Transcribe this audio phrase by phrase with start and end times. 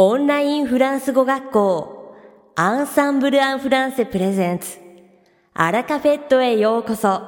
[0.00, 2.14] オンラインフランス語学校
[2.54, 4.76] アンサンブル・アン・フランセプレゼンツ
[5.54, 7.18] アラカフェットへようこそ「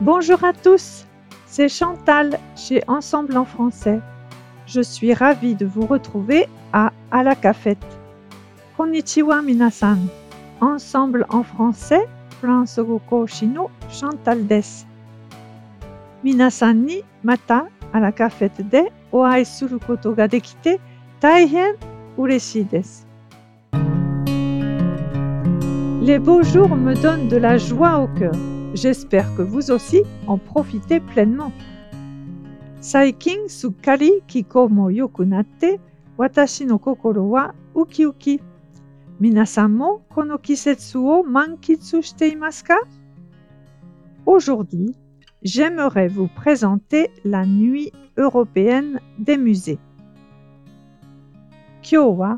[0.00, 1.04] Bonjour à tous,
[1.46, 4.00] c'est Chantal chez Ensemble en français.
[4.64, 7.84] Je suis ravie de vous retrouver à À la cafette.
[8.78, 9.98] Konnichiwa minasan.
[10.62, 12.08] Ensemble en français,
[12.40, 14.86] France Goko Shino Chantal des.
[26.01, 28.33] Les beaux jours me donnent de la joie au cœur.
[28.73, 31.51] J'espère que vous aussi en profitez pleinement.
[32.81, 35.79] Saikin sukkari kiko mo yoku natte,
[36.17, 38.39] watashi no kokoro wa uki uki.
[39.19, 42.77] Minasan mo kono kisetsu o mankitsu shite imasu ka?
[44.25, 44.95] Aujourd'hui,
[45.45, 49.77] j'aimerais vous présenter la Nuit européenne des musées.
[51.83, 52.37] Kyo wa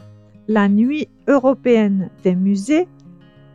[0.49, 2.87] la Nuit européenne des musées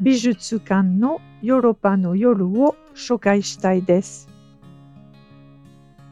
[0.01, 4.27] Bijutsukan no Yoropa no Yoru wo shokai shitai desu.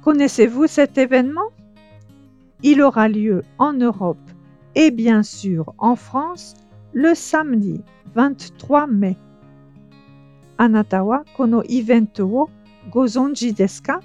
[0.04, 1.50] Connaissez-vous cet événement?
[2.62, 4.30] Il aura lieu en Europe
[4.74, 6.54] et bien sûr en France
[6.92, 7.80] le samedi
[8.14, 9.16] 23 mai.
[10.58, 12.50] Anata wa kono iventu wo
[12.89, 14.01] gozonji desu ka?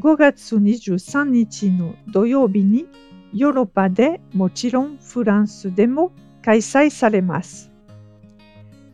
[0.00, 2.86] 5月23日の土曜日に
[3.32, 7.70] ヨーロッパでもちろんフランスでも開催されます。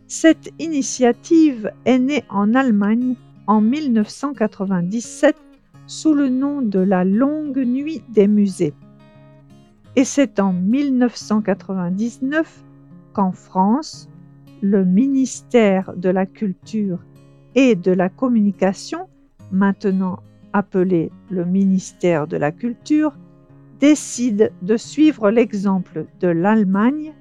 [0.09, 5.37] Cette initiative est née en Allemagne en 1997
[5.87, 8.75] sous le nom de la Longue Nuit des musées.
[9.97, 12.65] Et c'est en 1999
[13.13, 14.09] qu'en France,
[14.61, 16.99] le ministère de la Culture
[17.56, 19.08] et de la communication,
[19.52, 20.20] maintenant
[20.54, 23.14] appelé le ministère de la Culture,
[23.80, 27.14] décide de suivre l'exemple de l'Allemagne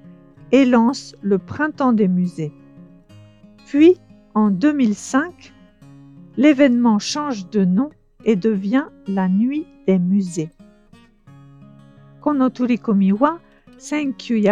[0.53, 2.53] et lance le Printemps des musées.
[3.67, 3.97] Puis,
[4.35, 5.53] en 2005,
[6.37, 7.91] l'événement change de nom
[8.25, 10.51] et devient la Nuit des musées.
[12.21, 13.39] Konoturikomiwa
[13.79, 14.43] Senkyu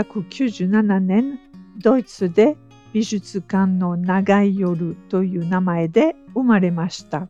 [2.97, 7.29] 美術館の長い夜という名前で生まれました。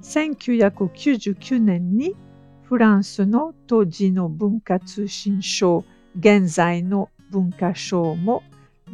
[0.00, 2.16] 1999年に
[2.62, 5.84] フランスの当時の文化通信省、
[6.18, 8.42] 現在の文化省も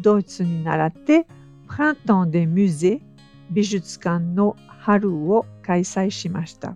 [0.01, 1.29] ドイツに倣って
[1.69, 3.01] Printemps des musées
[3.53, 6.75] 美術館の春を開催しました。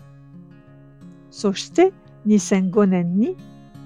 [1.33, 1.93] そして
[2.29, 3.37] 2005年に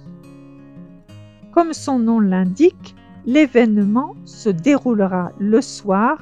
[1.51, 6.17] Comme son nom l'indique, l'événement se déroulera le soir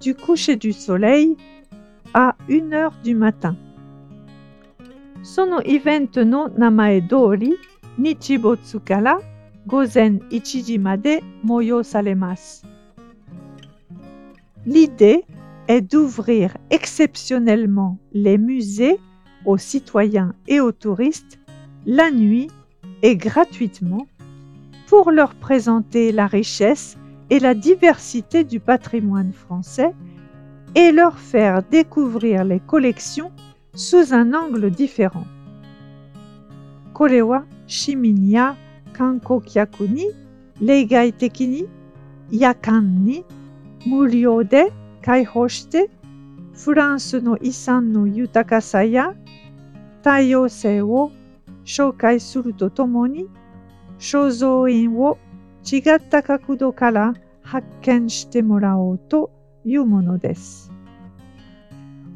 [0.00, 1.36] du coucher du soleil
[2.14, 3.56] à 1 heure du matin.
[5.22, 7.56] そのイベントの名前通り、
[7.96, 9.20] 日没から
[9.66, 12.66] 午前1時まで催されます。
[14.66, 15.24] L'idée
[15.67, 18.99] est d'ouvrir exceptionnellement les musées
[19.45, 21.39] aux citoyens et aux touristes
[21.85, 22.49] la nuit
[23.01, 24.07] et gratuitement
[24.87, 26.97] pour leur présenter la richesse
[27.29, 29.93] et la diversité du patrimoine français
[30.75, 33.31] et leur faire découvrir les collections
[33.73, 35.25] sous un angle différent.
[36.93, 38.55] Korewa Shiminya
[38.93, 40.05] Kankokyaku ni
[40.61, 41.65] Leigai Tekini
[45.06, 45.90] に例外的に夜間に無料で開放して
[46.54, 49.14] フランスの遺産の豊かさや
[50.02, 51.10] 多様性を
[51.64, 53.28] 紹介するとともに
[53.98, 55.18] 肖像印を
[55.64, 57.14] 違った角度から
[57.44, 59.30] hakken shite morao to
[59.64, 60.70] yu mono desu.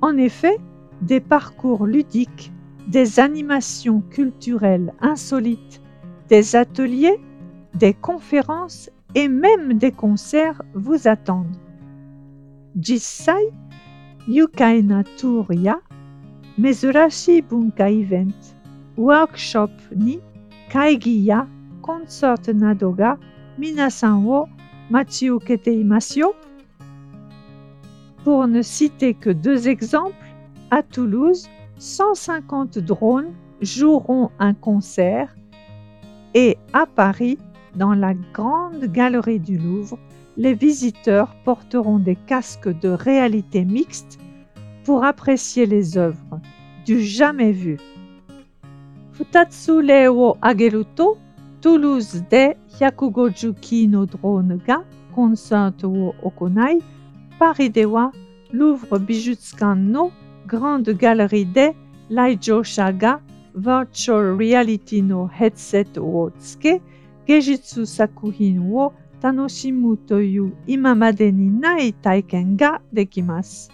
[0.01, 0.59] En effet,
[1.03, 2.53] des parcours ludiques,
[2.89, 5.81] des animations culturelles insolites,
[6.29, 7.21] des ateliers,
[7.75, 11.57] des conférences et même des concerts vous attendent.
[12.80, 13.52] Jissai,
[14.28, 15.76] yukai na tour ya,
[17.50, 18.56] bunka event,
[18.98, 20.20] workshop ni,
[20.70, 21.48] kaigi ya,
[21.82, 23.18] concert nado ga
[23.58, 24.26] minasan.
[28.24, 30.16] Pour ne citer que deux exemples,
[30.70, 35.36] à Toulouse, 150 drones joueront un concert
[36.34, 37.38] et à Paris,
[37.76, 39.98] dans la grande galerie du Louvre,
[40.37, 44.19] les visiteurs porteront des casques de réalité mixte
[44.85, 46.41] pour apprécier les œuvres
[46.85, 47.79] du jamais vu.
[49.13, 51.17] Futatsu wo ageru to,
[51.63, 56.83] Toulouse de 150機のドローンがコンサートを行い、
[57.39, 58.13] パリでは
[58.53, 60.13] Louvre 美術館の
[60.47, 61.75] Grande Galerie de
[62.11, 63.21] 来場者が
[63.57, 66.83] Virtual Reality のヘッドセットをつけ、
[67.27, 68.93] 芸術作品を
[69.23, 73.71] 楽しむという今までにない体験ができます。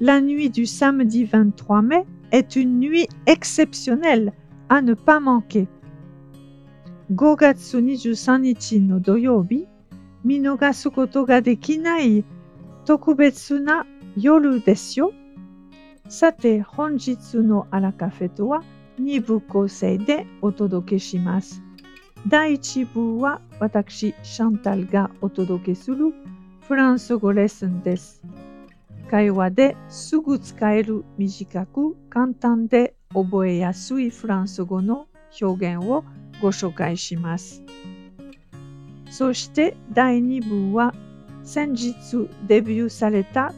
[0.00, 4.32] La nuit du samedi 23 mai est une nuit exceptionnelle
[4.68, 5.68] à ne pas manquer.
[7.14, 9.68] 5月23日の土曜日、
[10.24, 12.24] 見逃すことができない
[12.84, 15.12] 特別な夜ですよ。
[16.08, 18.62] さて、本日のアラカフェとは
[19.00, 21.62] 2部構成でお届けします。
[22.29, 26.13] 第1部は私、シャンタルがお届けする
[26.67, 28.21] フランス語レッスンです。
[29.09, 35.07] 会話ですぐ使える短く簡単で覚えやすいフランス語の
[35.41, 36.03] 表現を
[36.41, 37.63] ご紹介します。
[39.09, 40.93] そして第2部は
[41.43, 41.93] 先日
[42.45, 43.53] デビューされた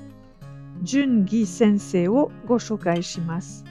[0.84, 3.66] 純義先生をご紹介します。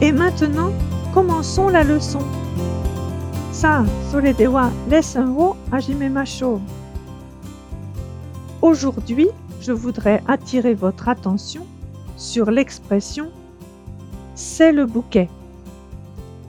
[0.00, 0.72] Et maintenant,
[1.12, 2.20] commençons la leçon.
[3.52, 6.60] さあ、それではレッスンを始めましょう。
[8.62, 9.30] Aujourd'hui,
[9.60, 11.62] je voudrais attirer votre attention
[12.16, 13.30] sur l'expression
[14.34, 15.28] c'est le bouquet.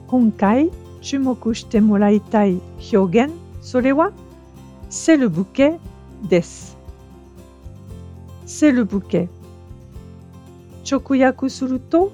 [0.06, 0.70] 今回
[1.02, 2.60] 注目してもらいたい
[2.94, 4.12] 表現、それは
[4.88, 5.78] c'est le bouquet
[6.28, 6.78] です。
[8.46, 9.28] c'est le bouquet。
[10.90, 12.12] 直訳すると、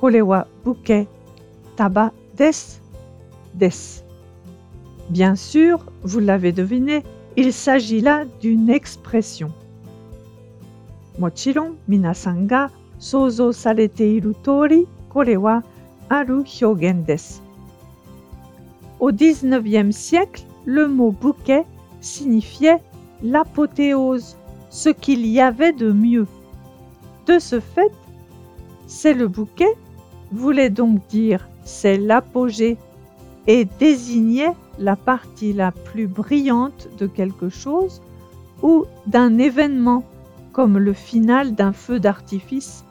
[0.00, 1.06] kolewa buke
[1.76, 2.80] taba des.
[5.10, 7.02] Bien sûr, vous l'avez deviné,
[7.36, 9.52] il s'agit là d'une expression.
[11.18, 15.62] Mochiron, minasan ga sozo sarete iru tori, kore wa
[16.08, 17.42] aru hyogen desu.
[19.00, 21.64] Au XIXe siècle, le mot bouquet
[22.00, 22.80] signifiait
[23.22, 24.36] l'apothéose,
[24.70, 26.26] ce qu'il y avait de mieux.
[27.26, 27.92] De ce fait,
[28.86, 29.74] c'est le bouquet
[30.32, 32.76] voulait donc dire c'est l'apogée
[33.46, 38.00] et désignait la partie la plus brillante de quelque chose
[38.62, 40.04] ou d'un événement,
[40.52, 42.84] comme le final d'un feu d'artifice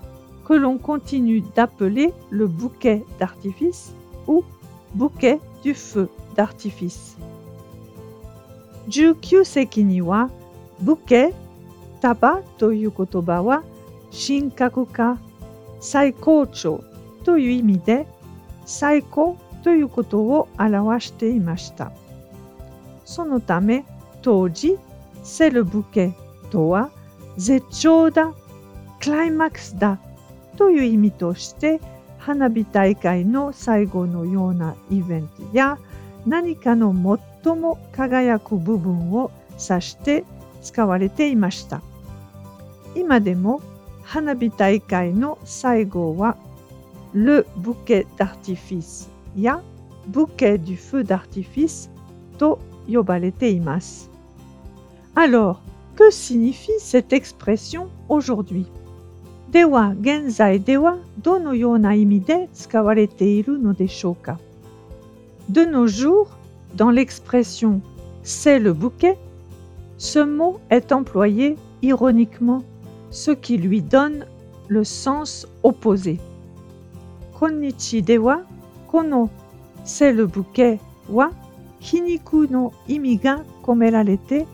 [0.46, 3.94] que l'on continue d'appeler le bouquet d'artifice
[4.28, 4.44] ou
[4.96, 7.16] bouquet du feu d'artifice.
[8.90, 9.44] Jukyu
[10.82, 11.34] bouquet
[12.02, 12.42] taba
[17.30, 18.08] という意味で
[18.66, 21.92] 最高ということを表していました。
[23.06, 23.86] そのため
[24.24, 24.80] 当時
[25.22, 26.12] セルブケ
[26.50, 26.90] とは
[27.38, 28.34] 絶頂だ、
[29.00, 30.00] クライマックスだ
[30.58, 31.80] という意味として
[32.18, 35.78] 花火大会の最後のようなイベントや
[36.26, 36.96] 何かの
[37.44, 40.24] 最も輝く部分を指して
[40.64, 41.84] 使われていました。
[42.96, 43.62] 今でも
[44.02, 46.36] 花火大会の最後は
[47.14, 49.62] le bouquet d'artifice ya
[50.08, 51.90] bouquet du feu d'artifice
[52.38, 54.10] to yobareteimasu.
[55.16, 55.62] Alors,
[55.96, 58.66] que signifie cette expression aujourd'hui?
[59.54, 59.66] E
[65.50, 66.28] de nos jours,
[66.76, 67.82] dans l'expression
[68.24, 69.18] c'est le bouquet,
[69.98, 72.64] ce mot est employé ironiquement,
[73.10, 74.26] ce qui lui donne
[74.68, 76.20] le sens opposé.
[77.40, 78.42] Konnichi de wa,
[78.92, 79.30] kono
[79.86, 80.80] c'est le bouquet
[81.10, 81.32] wa,
[81.80, 84.46] hiniku no imi ga komerarete,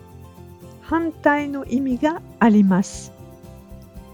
[0.88, 3.10] hantai no imi ga arimasu.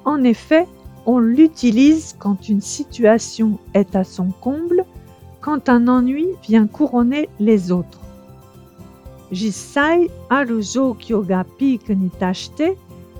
[0.06, 0.66] En effet,
[1.04, 4.86] on l'utilise quand une situation est à son comble,
[5.42, 8.00] quand un ennui vient couronner les autres.
[9.32, 12.76] Jisai aru joukyo ga peak ni tashite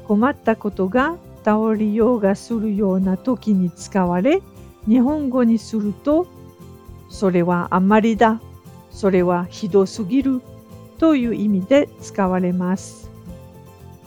[0.07, 4.41] komatta koto ga taori ga suru you na toki ni tsukaware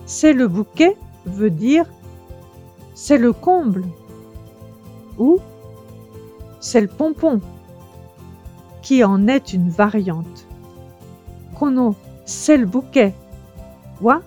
[0.06, 1.86] C'est le bouquet veut dire
[2.94, 3.84] c'est le comble
[5.18, 5.40] ou
[6.60, 7.42] c'est le pompon
[8.82, 10.48] qui en est une variante.
[11.58, 13.14] Kono, c'est le bouquet.
[14.02, 14.22] Wa,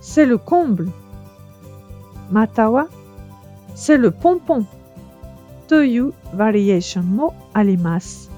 [0.00, 0.90] c'est le comble.
[2.30, 2.88] Matawa,
[3.74, 4.64] c'est le pompon.
[5.72, 8.28] Toyu variation mo alimas.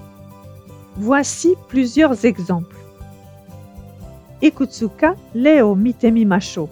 [0.96, 2.78] Voici plusieurs exemples.
[4.40, 6.68] Ikutsuka leo mitemi masho.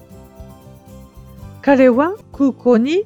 [1.61, 3.03] Kare wa kuko ni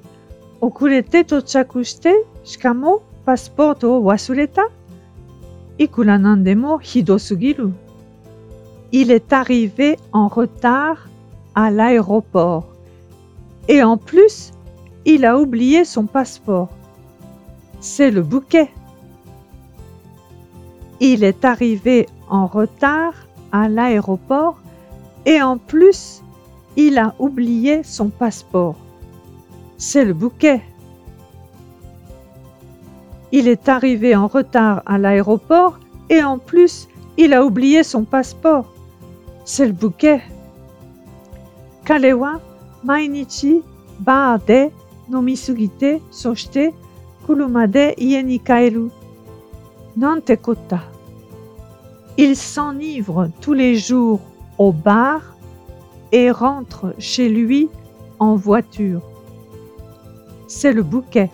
[0.61, 4.69] okurete tochaku shite shikamo passport o wasureta?
[8.91, 11.09] Il est arrivé en retard
[11.55, 12.67] à l'aéroport.
[13.67, 14.51] Et en plus,
[15.05, 16.69] il a oublié son passeport.
[17.79, 18.71] C'est le bouquet.
[20.99, 23.13] Il est arrivé en retard
[23.51, 24.57] à l'aéroport
[25.25, 26.23] et en plus,
[26.75, 28.75] il a oublié son passeport.
[29.77, 30.61] C'est le bouquet.
[33.31, 35.79] Il est arrivé en retard à l'aéroport
[36.09, 38.73] et en plus, il a oublié son passeport.
[39.45, 40.21] C'est le bouquet.
[41.85, 42.41] Kalewa
[42.83, 43.61] mainichi
[43.99, 44.69] bar de
[45.09, 46.73] nomisugite soshite
[52.17, 54.21] Il s'enivre tous les jours
[54.57, 55.35] au bar
[56.13, 57.69] et rentre chez lui
[58.19, 59.01] en voiture.
[60.47, 61.29] C'est le bouquet.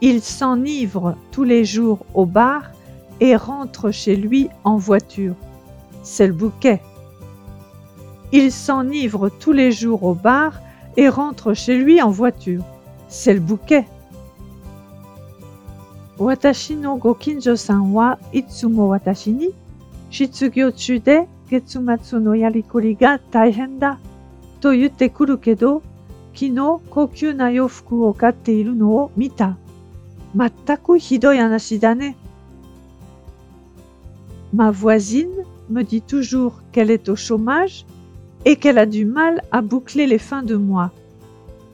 [0.00, 2.70] Il s'enivre tous les jours au bar
[3.18, 5.34] et rentre chez lui en voiture.
[6.04, 6.80] C'est le bouquet.
[8.30, 10.60] Il s'enivre tous les jours au bar
[10.96, 12.62] et rentre chez lui en voiture.
[13.08, 13.84] C'est le bouquet.
[16.20, 19.48] Watashi no gokinjo-san wa itsumo watashi ni
[20.10, 23.96] shitsugyo-chu de getsumatsu no yarikori ga taihen da
[24.60, 25.38] to yutte kuru
[26.34, 29.56] kino kokyu na yofuku o katte iru no o mita.
[30.34, 32.14] Da ne.
[34.52, 37.86] Ma voisine me dit toujours qu'elle est au chômage
[38.44, 40.90] et qu'elle a du mal à boucler les fins de mois.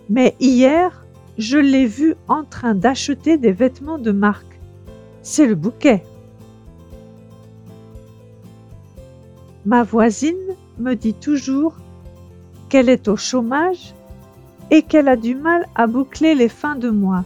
[0.09, 1.06] Mais hier,
[1.39, 4.61] je l'ai vue en train d'acheter des vêtements de marque.
[5.23, 6.03] C'est le bouquet.
[9.65, 10.35] Ma voisine
[10.79, 11.77] me dit toujours
[12.69, 13.95] qu'elle est au chômage
[14.71, 17.25] et qu'elle a du mal à boucler les fins de mois.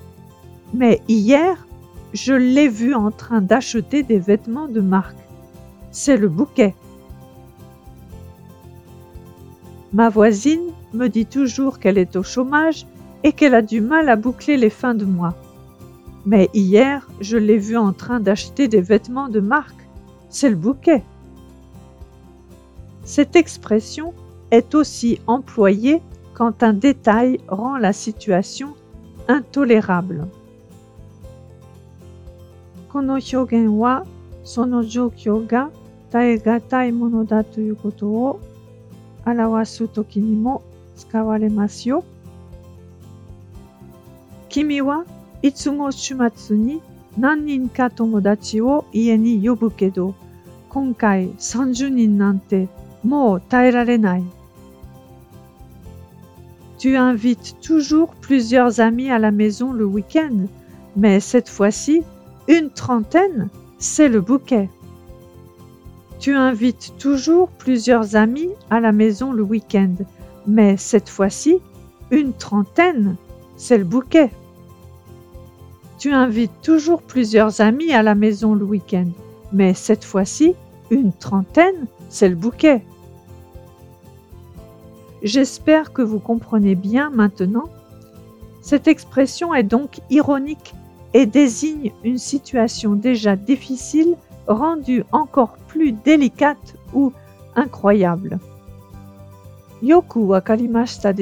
[0.74, 1.66] Mais hier,
[2.12, 5.18] je l'ai vue en train d'acheter des vêtements de marque.
[5.90, 6.74] C'est le bouquet.
[9.92, 12.86] Ma voisine me dit toujours qu'elle est au chômage
[13.22, 15.34] et qu'elle a du mal à boucler les fins de mois.
[16.26, 19.88] Mais hier, je l'ai vue en train d'acheter des vêtements de marque.
[20.28, 21.02] C'est le bouquet.
[23.04, 24.14] Cette expression
[24.50, 26.02] est aussi employée
[26.34, 28.74] quand un détail rend la situation
[29.28, 30.26] intolérable.
[44.50, 44.80] Koto o arawasu toki ni mo tsukawaremasu yo.
[44.80, 45.04] Kimi wa
[45.42, 46.80] itsumo shumatsu ni
[47.16, 50.14] nannin ka tomodachi o ie ni yobu kedo,
[50.68, 52.68] konkai 30 nin nante
[53.04, 54.24] mou taerarenai.
[56.78, 60.46] Tu invites toujours plusieurs amis à la maison le week-end,
[60.96, 62.02] mais cette fois-ci,
[62.48, 64.68] une trentaine, c'est le bouquet.
[66.18, 69.94] Tu invites toujours plusieurs amis à la maison le week-end,
[70.46, 71.58] mais cette fois-ci,
[72.10, 73.16] une trentaine,
[73.56, 74.30] c'est le bouquet.
[76.00, 79.08] Tu invites toujours plusieurs amis à la maison le week-end,
[79.52, 80.54] mais cette fois-ci,
[80.90, 82.82] une trentaine, c'est le bouquet.
[85.22, 87.68] J'espère que vous comprenez bien maintenant.
[88.62, 90.74] Cette expression est donc ironique
[91.12, 94.16] et désigne une situation déjà difficile
[94.46, 97.12] rendue encore plus délicate ou
[97.56, 98.38] incroyable.
[99.82, 101.12] Yoku wakarimashita?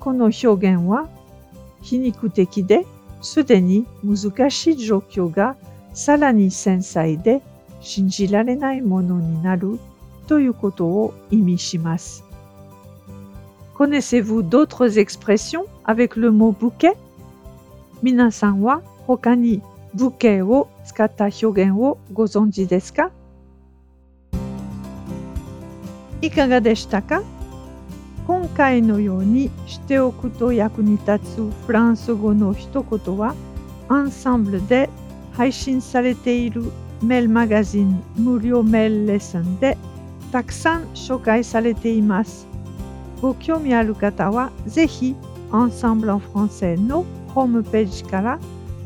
[0.00, 0.30] Kono
[0.84, 1.08] wa
[1.81, 2.85] hiniku teki de
[3.21, 5.55] sude ni muzukashi joukyo ga
[5.93, 7.41] sara ni sensai de
[7.81, 9.79] shinjirarenai mono ni naru
[10.27, 12.23] toyu koto o imi shimasu.
[13.77, 16.93] Connaissez-vous d'autres expressions avec le mot bouquet?
[18.03, 19.61] Minasan wa hoka ni
[19.93, 23.11] ブケを使った表現をご存知ですか
[26.21, 27.21] いかがでしたか
[28.28, 33.34] 今回のようにしておくと役に立つフランス語の一言は
[33.88, 34.90] アンサンブルで
[35.32, 36.64] 配信されている
[37.02, 39.78] メールマガジン無料メールレッスンで
[40.30, 42.46] たくさん紹介されています。
[43.22, 45.16] ご興味ある方はぜひ
[45.50, 48.38] アンサンブル・フランセのホームページから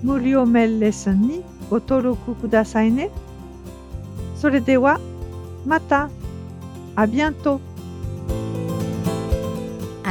[0.04, 3.10] 無料メールレッスンにご登録くださいね。
[4.36, 5.00] それでは
[5.66, 6.10] また。
[6.94, 7.58] あビアント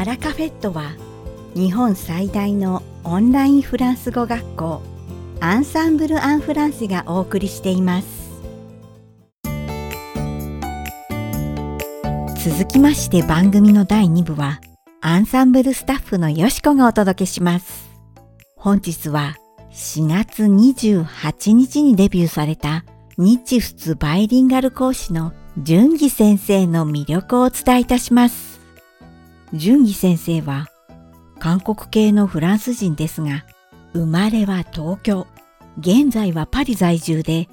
[0.01, 0.95] アラカフェットは
[1.53, 4.81] 日本最大のオンラインフランス語学校
[5.39, 8.07] アンサンブル・アン・フランセがお送りしています
[12.43, 14.59] 続きまして番組の第2部は
[15.01, 17.91] アンサンブルスタッフのよしこがお届けします
[18.55, 19.35] 本日は
[19.71, 22.85] 4月28日にデビューされた
[23.19, 28.50] 日仏バイリンガル講師の純義先生の魅力をお伝えいたします。
[29.53, 30.67] 純義先生は
[31.39, 33.43] 韓国系のフランス人ですが、
[33.93, 35.27] 生まれは東京、
[35.79, 37.49] 現在はパリ在住で、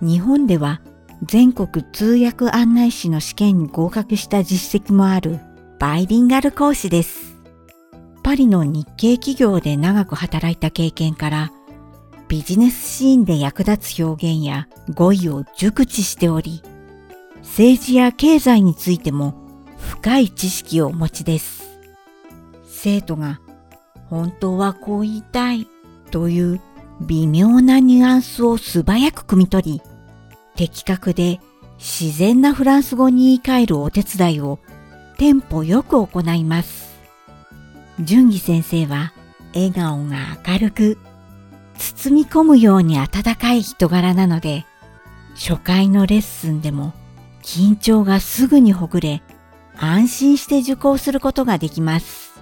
[0.00, 0.80] 日本では
[1.22, 5.38] 全国通訳案内士の試験に合格した実績もある
[5.78, 7.36] バイリンガル講師です。
[8.22, 11.52] パリの日系企業で長く働いた経験から
[12.28, 16.62] ビジネスシーンで役立つ表現や語彙を熟知しており、
[17.42, 19.45] 政治や経済についても
[19.78, 21.78] 深い知識をお持ちです。
[22.66, 23.40] 生徒が
[24.08, 25.66] 本当はこう言いたい
[26.10, 26.60] という
[27.00, 29.82] 微妙なニュアンスを素早く汲み取り、
[30.54, 31.40] 的確で
[31.78, 34.58] 自然なフランス語に言い換えるお手伝いを
[35.18, 36.96] テンポよく行います。
[38.00, 39.12] 純義先生は
[39.54, 40.98] 笑顔が明るく、
[41.78, 44.64] 包み込むように温かい人柄なので、
[45.34, 46.94] 初回のレッスンでも
[47.42, 49.22] 緊張がすぐにほぐれ、
[49.78, 52.34] 安心して受講することができます。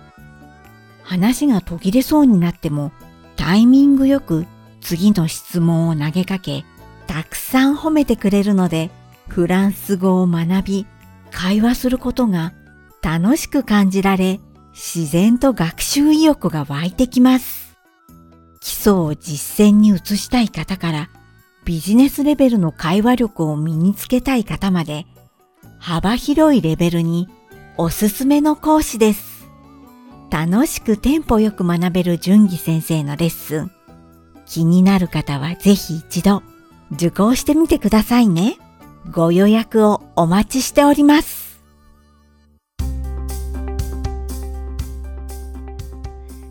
[1.02, 2.92] 話が途切れそうになっても、
[3.36, 4.46] タイミングよく
[4.80, 6.64] 次の質問を投げかけ、
[7.06, 8.90] たくさん褒めてくれるので、
[9.28, 10.86] フランス語を学び、
[11.30, 12.52] 会話することが
[13.02, 14.40] 楽しく感じられ、
[14.72, 17.76] 自然と学習意欲が湧いてきます。
[18.60, 21.10] 基礎を実践に移したい方から、
[21.64, 25.06] ビジネスレベルの会話力を身につけたい方まで、
[25.86, 27.28] 幅広いレベルに
[27.76, 29.46] おすすめの講師です。
[30.30, 33.70] 楽しくテンポよく学べる純義先生のレッスン。
[34.46, 36.42] 気になる方はぜひ一度
[36.92, 38.56] 受講してみてくださいね。
[39.10, 41.60] ご予約をお待ちしております。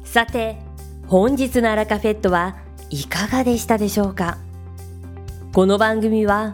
[0.03, 0.59] さて、
[1.07, 2.55] 本日のアラカフェットは
[2.91, 4.37] いかがでしたでしょうか？
[5.53, 6.53] この番組は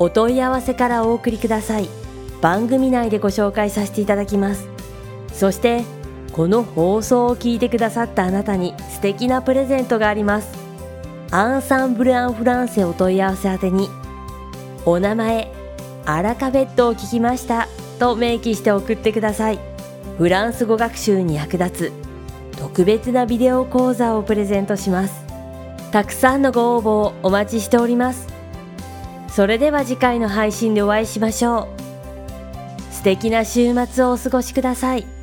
[0.00, 1.88] お問い合わせからお送りください。
[2.40, 4.66] 番組内でご紹介させていただきます。
[5.32, 5.84] そして、
[6.32, 10.52] この放送を聞いてくださったあなたに素敵なプレゼントがあります。
[11.30, 13.88] アンサンブル・アン・フランセお問い合わせ宛てに、
[14.84, 15.52] お名前、
[16.04, 17.68] アラカフェットを聞きました
[18.00, 19.70] と明記して送ってください。
[20.20, 21.92] フランス語学習に役立つ
[22.58, 25.24] 特別なビデオ講座をプレゼントします
[25.92, 28.29] たくさんのご応募をお待ちしております
[29.30, 31.68] それでは次回の配信でお会いしましょ
[32.90, 35.19] う素敵な週末をお過ごしください。